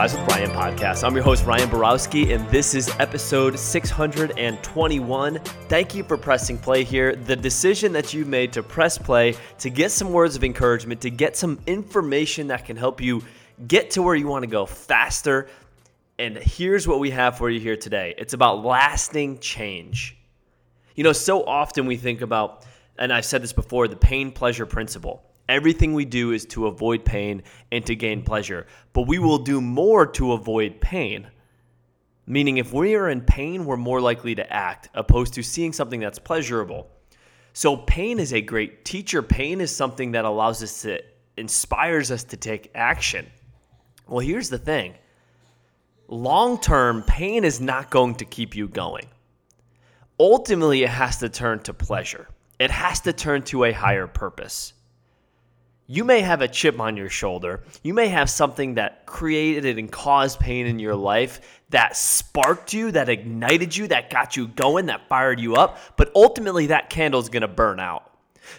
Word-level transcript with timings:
Rise 0.00 0.16
with 0.16 0.26
Ryan 0.28 0.50
podcast. 0.52 1.04
I'm 1.04 1.14
your 1.14 1.22
host, 1.22 1.44
Ryan 1.44 1.68
Borowski, 1.68 2.32
and 2.32 2.48
this 2.48 2.74
is 2.74 2.88
episode 2.98 3.58
621. 3.58 5.38
Thank 5.68 5.94
you 5.94 6.02
for 6.04 6.16
pressing 6.16 6.56
play 6.56 6.84
here. 6.84 7.14
The 7.14 7.36
decision 7.36 7.92
that 7.92 8.14
you 8.14 8.24
made 8.24 8.54
to 8.54 8.62
press 8.62 8.96
play, 8.96 9.36
to 9.58 9.68
get 9.68 9.90
some 9.90 10.10
words 10.10 10.36
of 10.36 10.44
encouragement, 10.44 11.02
to 11.02 11.10
get 11.10 11.36
some 11.36 11.58
information 11.66 12.46
that 12.46 12.64
can 12.64 12.78
help 12.78 13.02
you 13.02 13.22
get 13.68 13.90
to 13.90 14.02
where 14.02 14.14
you 14.14 14.26
want 14.26 14.44
to 14.44 14.46
go 14.46 14.64
faster. 14.64 15.48
And 16.18 16.38
here's 16.38 16.88
what 16.88 16.98
we 16.98 17.10
have 17.10 17.36
for 17.36 17.50
you 17.50 17.60
here 17.60 17.76
today 17.76 18.14
it's 18.16 18.32
about 18.32 18.64
lasting 18.64 19.40
change. 19.40 20.16
You 20.94 21.04
know, 21.04 21.12
so 21.12 21.44
often 21.44 21.84
we 21.84 21.98
think 21.98 22.22
about, 22.22 22.64
and 22.98 23.12
I've 23.12 23.26
said 23.26 23.42
this 23.42 23.52
before, 23.52 23.86
the 23.86 23.96
pain 23.96 24.32
pleasure 24.32 24.64
principle. 24.64 25.22
Everything 25.50 25.94
we 25.94 26.04
do 26.04 26.30
is 26.30 26.46
to 26.46 26.68
avoid 26.68 27.04
pain 27.04 27.42
and 27.72 27.84
to 27.84 27.96
gain 27.96 28.22
pleasure, 28.22 28.68
but 28.92 29.08
we 29.08 29.18
will 29.18 29.38
do 29.38 29.60
more 29.60 30.06
to 30.06 30.32
avoid 30.32 30.80
pain. 30.80 31.26
Meaning, 32.24 32.58
if 32.58 32.72
we 32.72 32.94
are 32.94 33.08
in 33.08 33.22
pain, 33.22 33.64
we're 33.64 33.76
more 33.76 34.00
likely 34.00 34.36
to 34.36 34.52
act 34.52 34.90
opposed 34.94 35.34
to 35.34 35.42
seeing 35.42 35.72
something 35.72 35.98
that's 35.98 36.20
pleasurable. 36.20 36.88
So, 37.52 37.78
pain 37.78 38.20
is 38.20 38.32
a 38.32 38.40
great 38.40 38.84
teacher. 38.84 39.22
Pain 39.24 39.60
is 39.60 39.74
something 39.74 40.12
that 40.12 40.24
allows 40.24 40.62
us 40.62 40.82
to, 40.82 41.02
inspires 41.36 42.12
us 42.12 42.22
to 42.24 42.36
take 42.36 42.70
action. 42.76 43.26
Well, 44.06 44.20
here's 44.20 44.50
the 44.50 44.58
thing 44.58 44.94
long 46.06 46.60
term, 46.60 47.02
pain 47.02 47.42
is 47.42 47.60
not 47.60 47.90
going 47.90 48.14
to 48.16 48.24
keep 48.24 48.54
you 48.54 48.68
going. 48.68 49.08
Ultimately, 50.20 50.84
it 50.84 50.90
has 50.90 51.16
to 51.16 51.28
turn 51.28 51.58
to 51.64 51.74
pleasure, 51.74 52.28
it 52.60 52.70
has 52.70 53.00
to 53.00 53.12
turn 53.12 53.42
to 53.46 53.64
a 53.64 53.72
higher 53.72 54.06
purpose 54.06 54.74
you 55.92 56.04
may 56.04 56.20
have 56.20 56.40
a 56.40 56.46
chip 56.46 56.78
on 56.78 56.96
your 56.96 57.08
shoulder. 57.08 57.64
You 57.82 57.94
may 57.94 58.06
have 58.06 58.30
something 58.30 58.74
that 58.74 59.06
created 59.06 59.64
it 59.64 59.76
and 59.76 59.90
caused 59.90 60.38
pain 60.38 60.68
in 60.68 60.78
your 60.78 60.94
life 60.94 61.60
that 61.70 61.96
sparked 61.96 62.72
you, 62.72 62.92
that 62.92 63.08
ignited 63.08 63.76
you, 63.76 63.88
that 63.88 64.08
got 64.08 64.36
you 64.36 64.46
going, 64.46 64.86
that 64.86 65.08
fired 65.08 65.40
you 65.40 65.56
up. 65.56 65.80
But 65.96 66.12
ultimately, 66.14 66.68
that 66.68 66.90
candle 66.90 67.18
is 67.18 67.28
going 67.28 67.40
to 67.40 67.48
burn 67.48 67.80
out. 67.80 68.08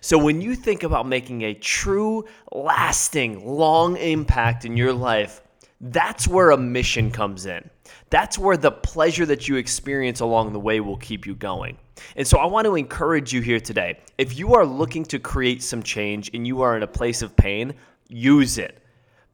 So 0.00 0.18
when 0.18 0.40
you 0.40 0.56
think 0.56 0.82
about 0.82 1.06
making 1.06 1.42
a 1.42 1.54
true, 1.54 2.26
lasting, 2.50 3.46
long 3.46 3.96
impact 3.96 4.64
in 4.64 4.76
your 4.76 4.92
life, 4.92 5.40
that's 5.80 6.28
where 6.28 6.50
a 6.50 6.56
mission 6.58 7.10
comes 7.10 7.46
in. 7.46 7.68
That's 8.10 8.38
where 8.38 8.56
the 8.56 8.70
pleasure 8.70 9.24
that 9.26 9.48
you 9.48 9.56
experience 9.56 10.20
along 10.20 10.52
the 10.52 10.60
way 10.60 10.80
will 10.80 10.98
keep 10.98 11.26
you 11.26 11.34
going. 11.34 11.78
And 12.16 12.26
so 12.26 12.38
I 12.38 12.46
want 12.46 12.66
to 12.66 12.76
encourage 12.76 13.32
you 13.32 13.40
here 13.40 13.60
today. 13.60 13.98
If 14.18 14.38
you 14.38 14.54
are 14.54 14.66
looking 14.66 15.04
to 15.06 15.18
create 15.18 15.62
some 15.62 15.82
change 15.82 16.30
and 16.34 16.46
you 16.46 16.60
are 16.60 16.76
in 16.76 16.82
a 16.82 16.88
place 16.88 17.22
of 17.22 17.34
pain, 17.36 17.74
use 18.08 18.58
it. 18.58 18.82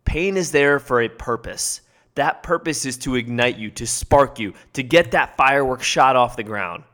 Pain 0.05 0.37
is 0.37 0.53
there 0.53 0.79
for 0.79 1.03
a 1.03 1.09
purpose. 1.09 1.81
That 2.15 2.43
purpose 2.43 2.87
is 2.87 2.97
to 2.99 3.17
ignite 3.17 3.59
you, 3.59 3.71
to 3.73 3.87
spark 3.87 4.39
you, 4.39 4.55
to 4.75 4.83
get 4.83 5.11
that 5.11 5.37
firework 5.37 5.83
shot 5.83 6.17
off 6.17 6.37
the 6.37 6.43
ground. 6.45 6.85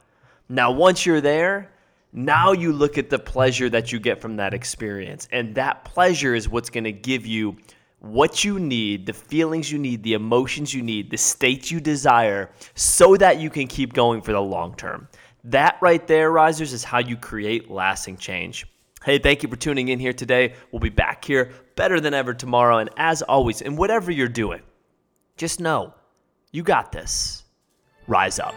Now, 0.49 0.71
once 0.71 1.05
you're 1.07 1.21
there, 1.21 1.71
now 2.13 2.53
you 2.53 2.73
look 2.73 2.99
at 2.99 3.11
the 3.11 3.19
pleasure 3.19 3.71
that 3.71 3.93
you 3.93 4.01
get 4.01 4.21
from 4.21 4.37
that 4.37 4.55
experience. 4.55 5.29
And 5.31 5.55
that 5.55 5.85
pleasure 5.85 6.35
is 6.35 6.49
what's 6.49 6.71
going 6.71 6.85
to 6.85 6.93
give 6.93 7.27
you 7.27 7.57
what 8.03 8.43
you 8.43 8.59
need, 8.59 9.07
the 9.07 9.13
feelings 9.13 9.71
you 9.71 9.79
need, 9.79 10.03
the 10.03 10.15
emotions 10.15 10.75
you 10.75 10.83
need, 10.83 11.09
the 11.09 11.17
states 11.17 11.71
you 11.71 11.81
desire, 11.81 12.51
so 12.75 13.17
that 13.17 13.39
you 13.39 13.49
can 13.49 13.69
keep 13.69 13.93
going 13.93 14.21
for 14.21 14.33
the 14.33 14.41
long 14.41 14.75
term. 14.75 15.09
That 15.45 15.79
right 15.81 16.05
there, 16.09 16.33
risers, 16.33 16.73
is 16.73 16.83
how 16.83 16.99
you 16.99 17.17
create 17.17 17.71
lasting 17.71 18.17
change. 18.17 18.67
Hey, 19.05 19.19
thank 19.19 19.43
you 19.43 19.49
for 19.49 19.57
tuning 19.57 19.89
in 19.89 20.01
here 20.01 20.13
today. 20.13 20.55
We'll 20.71 20.81
be 20.81 20.89
back 20.89 21.25
here 21.25 21.51
better 21.77 22.01
than 22.01 22.13
ever 22.13 22.35
tomorrow. 22.35 22.79
And 22.79 22.91
as 22.97 23.23
always, 23.23 23.61
in 23.61 23.77
whatever 23.77 24.11
you're 24.11 24.29
doing, 24.29 24.63
just 25.37 25.61
know 25.61 25.95
you 26.51 26.63
got 26.63 26.93
this. 26.93 27.45
Rise 28.09 28.41
up. 28.41 28.55